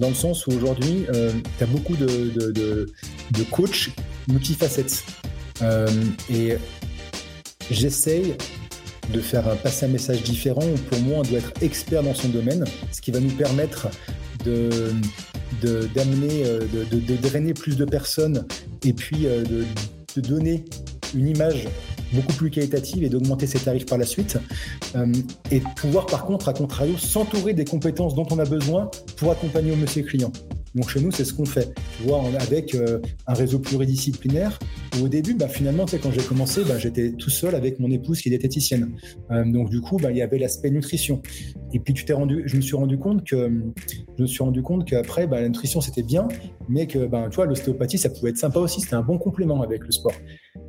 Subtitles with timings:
[0.00, 3.90] dans le sens où aujourd'hui, euh, tu as beaucoup de, de, coachs
[4.28, 5.04] multifacettes.
[5.62, 5.86] Euh,
[6.32, 6.56] et
[7.70, 8.34] j'essaye
[9.12, 12.28] de faire passer un message différent où pour moi, on doit être expert dans son
[12.28, 13.88] domaine, ce qui va nous permettre
[14.44, 14.70] de
[15.62, 18.46] d'amener, euh, de, drainer plus de personnes
[18.84, 20.64] et puis de donner
[21.14, 21.66] une image
[22.12, 24.38] beaucoup plus qualitative et d'augmenter ses tarifs par la suite.
[24.96, 25.12] Euh,
[25.50, 29.72] et pouvoir par contre, à contrario, s'entourer des compétences dont on a besoin pour accompagner
[29.72, 30.32] au monsieur client.
[30.74, 31.72] Donc chez nous, c'est ce qu'on fait.
[31.96, 34.58] Tu vois, avec euh, un réseau pluridisciplinaire.
[35.02, 37.90] Au début, bah, finalement, tu sais, quand j'ai commencé, bah, j'étais tout seul avec mon
[37.90, 38.94] épouse qui est diététicienne.
[39.30, 41.22] Euh, donc du coup, bah, il y avait l'aspect nutrition.
[41.72, 43.50] Et puis tu t'es rendu, je me suis rendu compte que
[44.16, 46.28] je me suis rendu compte qu'après, bah, la nutrition c'était bien,
[46.68, 48.80] mais que ben, tu vois, l'ostéopathie ça pouvait être sympa aussi.
[48.80, 50.14] C'était un bon complément avec le sport.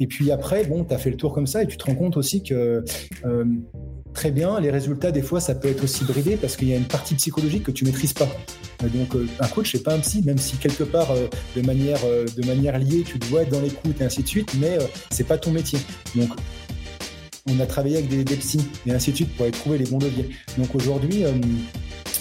[0.00, 1.94] Et puis après, bon, tu as fait le tour comme ça et tu te rends
[1.94, 2.84] compte aussi que
[3.24, 3.44] euh,
[4.12, 6.76] très bien, les résultats, des fois, ça peut être aussi bridé parce qu'il y a
[6.76, 8.28] une partie psychologique que tu maîtrises pas.
[8.82, 12.00] Donc, euh, un coach, c'est pas un psy, même si quelque part, euh, de, manière,
[12.00, 14.78] de manière liée, tu dois être dans l'écoute et ainsi de suite, mais
[15.10, 15.78] c'est pas ton métier.
[16.14, 16.30] Donc,
[17.48, 19.84] on a travaillé avec des, des psys et ainsi de suite pour aller trouver les
[19.84, 20.30] bons leviers.
[20.56, 21.24] Donc aujourd'hui,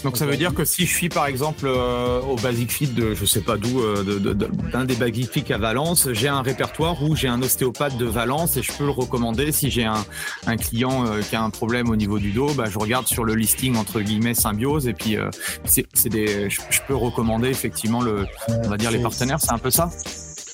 [0.04, 3.14] Donc ça veut dire que si je suis par exemple euh, au Basic Fit de
[3.14, 6.28] je sais pas d'où euh, de- de- de- d'un des Basic Fit à Valence, j'ai
[6.28, 9.86] un répertoire où j'ai un ostéopathe de Valence et je peux le recommander si j'ai
[9.86, 10.06] un,
[10.46, 13.24] un client euh, qui a un problème au niveau du dos, bah, je regarde sur
[13.24, 15.18] le listing entre guillemets symbiose et puis
[15.64, 19.70] c'est des je, peux recommander effectivement le on va dire les partenaires, c'est un peu
[19.72, 19.90] ça?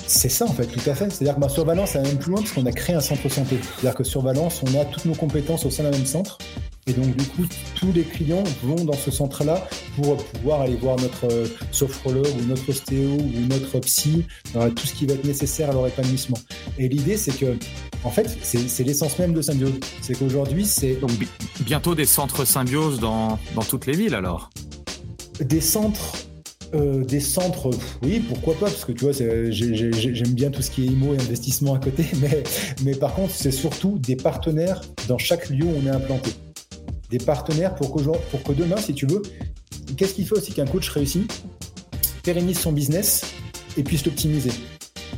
[0.06, 1.12] C'est ça en fait, tout à fait.
[1.12, 3.00] C'est-à-dire que bah, sur Valence, ça va même plus loin parce qu'on a créé un
[3.01, 3.59] centre santé.
[3.62, 6.38] C'est-à-dire que sur Valence, on a toutes nos compétences au sein d'un même centre.
[6.89, 7.45] Et donc du coup,
[7.75, 12.45] tous les clients vont dans ce centre-là pour pouvoir aller voir notre euh, sophrologue ou
[12.47, 16.38] notre ostéo ou notre psy, euh, tout ce qui va être nécessaire à leur épanouissement.
[16.79, 17.55] Et l'idée, c'est que,
[18.03, 19.73] en fait, c'est l'essence même de Symbiose.
[20.01, 21.27] C'est qu'aujourd'hui, c'est Donc bi-
[21.61, 24.50] bientôt des centres symbiose dans dans toutes les villes alors?
[25.39, 26.13] Des centres,
[26.73, 27.69] euh, des centres,
[28.03, 31.17] oui, pourquoi pas, parce que tu vois, j'aime bien tout ce qui est IMO et
[31.17, 32.44] investissement à côté, mais,
[32.83, 36.31] mais par contre, c'est surtout des partenaires dans chaque lieu où on est implanté.
[37.09, 39.22] Des partenaires pour, pour que demain, si tu veux,
[39.97, 41.31] qu'est-ce qui fait aussi qu'un coach réussit
[42.24, 43.24] Pérennise son business
[43.78, 44.52] et puisse l'optimiser?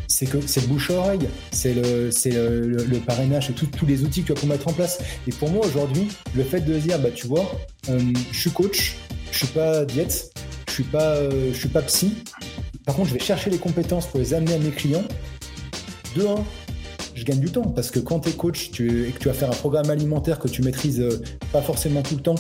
[0.08, 4.28] C'est que c'est le bouche-oreille, c'est le, c'est le, parrainage, c'est tous les outils que
[4.28, 5.00] tu vas pour mettre en place.
[5.28, 7.52] Et pour moi, aujourd'hui, le fait de dire, bah, tu vois,
[7.90, 8.00] euh,
[8.32, 8.98] je suis coach,
[9.32, 10.32] je suis pas diète,
[10.68, 12.14] je suis pas, euh, je suis pas psy.
[12.86, 15.04] Par contre, je vais chercher les compétences pour les amener à mes clients.
[16.16, 16.44] De un,
[17.16, 19.50] je gagne du temps parce que quand tu es coach et que tu vas faire
[19.50, 22.36] un programme alimentaire que tu maîtrises euh, pas forcément tout le temps,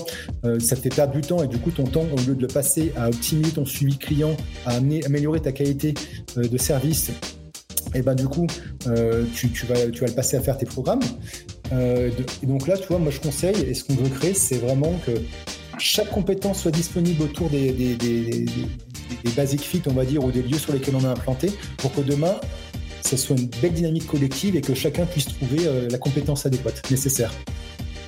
[0.45, 2.41] euh, ça te fait perdre du temps et du coup ton temps, au lieu de
[2.41, 5.93] le passer à optimiser ton suivi client, à améliorer ta qualité
[6.37, 7.11] euh, de service,
[7.93, 11.01] et ben du coup tu, vas, le passer à faire tes programmes.
[11.73, 14.93] Et donc là, tu vois, moi je conseille et ce qu'on veut créer, c'est vraiment
[15.05, 15.11] que
[15.77, 18.45] chaque compétence soit disponible autour des, des- des
[19.35, 22.01] basic fit, on va dire, ou des lieux sur lesquels on est implanté, pour que
[22.01, 22.35] demain,
[23.07, 26.89] ce soit une belle dynamique collective et que chacun puisse trouver euh, la compétence adéquate,
[26.89, 27.31] nécessaire.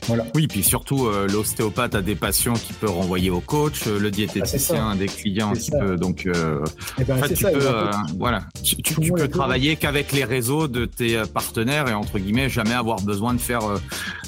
[0.07, 0.25] Voilà.
[0.35, 4.11] Oui, puis surtout, euh, l'ostéopathe a des patients qui peut renvoyer au coach, euh, le
[4.11, 5.79] diététicien a des clients qui ça.
[5.79, 6.25] peut donc.
[6.25, 6.59] euh,
[6.99, 10.11] Et ben, en fait, c'est tu ça, peux, euh, voilà, tu, tu- peux travailler qu'avec
[10.11, 13.61] les réseaux de tes partenaires et entre guillemets jamais avoir besoin de faire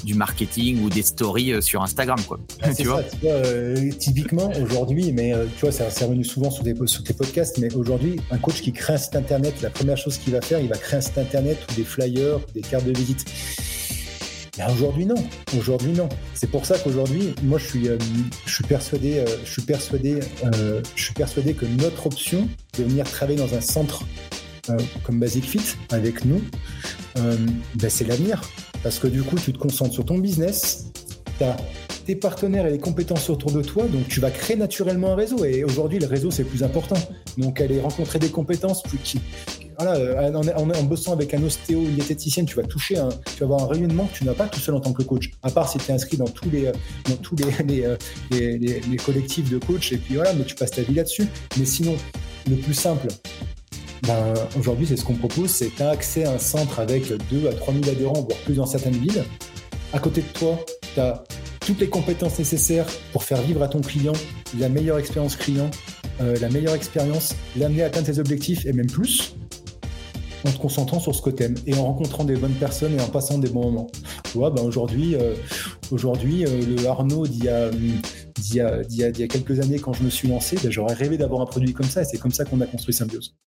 [0.04, 2.38] du marketing ou des stories sur Instagram, quoi.
[2.62, 3.02] Ah, tu vois?
[3.02, 7.02] ça, tu vois, typiquement aujourd'hui, mais tu vois, ça c'est revenu souvent sur, des, sur
[7.04, 10.32] tes podcasts, mais aujourd'hui, un coach qui crée un site internet, la première chose qu'il
[10.32, 13.24] va faire, il va créer un site internet ou des flyers, des cartes de visite.
[14.58, 15.16] Mais aujourd'hui, non.
[15.58, 16.08] Aujourd'hui, non.
[16.34, 17.98] C'est pour ça qu'aujourd'hui, moi, je suis, euh,
[18.46, 22.48] je suis persuadé, euh, je suis persuadé, euh, je suis persuadé que notre option
[22.78, 24.04] de venir travailler dans un centre
[25.04, 26.42] comme Basic Fit avec nous,
[27.14, 28.42] ben, c'est l'avenir.
[28.82, 30.86] Parce que du coup, tu te concentres sur ton business,
[31.38, 31.56] tu as
[32.04, 35.44] tes partenaires et les compétences autour de toi, donc tu vas créer naturellement un réseau.
[35.44, 36.96] Et aujourd'hui, le réseau, c'est plus important.
[37.36, 39.20] Donc, aller rencontrer des compétences plus qui,
[39.78, 43.44] voilà, en, en, bossant avec un ostéo, une diététicienne, tu vas toucher, un, tu vas
[43.44, 45.30] avoir un rayonnement que tu n'as pas tout seul en tant que coach.
[45.42, 46.72] À part si tu es inscrit dans tous les,
[47.08, 47.96] dans tous les,
[48.30, 51.26] les, les, collectifs de coach, et puis voilà, mais tu passes ta vie là-dessus.
[51.58, 51.96] Mais sinon,
[52.48, 53.08] le plus simple,
[54.06, 57.48] ben, aujourd'hui, c'est ce qu'on propose, c'est tu as accès à un centre avec 2
[57.48, 59.24] à 3 000 adhérents, voire plus dans certaines villes.
[59.92, 60.58] À côté de toi,
[60.94, 61.24] tu as
[61.60, 64.12] toutes les compétences nécessaires pour faire vivre à ton client
[64.58, 65.70] la meilleure expérience client,
[66.20, 69.34] euh, la meilleure expérience, l'amener à atteindre ses objectifs et même plus,
[70.44, 73.08] en te concentrant sur ce que t'aimes et en rencontrant des bonnes personnes et en
[73.08, 73.86] passant des bons moments.
[74.24, 75.34] Tu vois, ben aujourd'hui, euh,
[75.90, 80.02] aujourd'hui euh, le Arnaud d'il y, a, y, a, y, a, quelques années quand je
[80.02, 82.44] me suis lancé, ben j'aurais rêvé d'avoir un produit comme ça et c'est comme ça
[82.44, 83.36] qu'on a construit Symbiose.